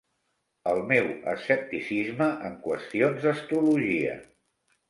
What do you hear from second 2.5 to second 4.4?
qüestions d'astrologia.